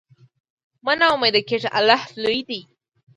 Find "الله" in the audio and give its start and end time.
1.77-2.01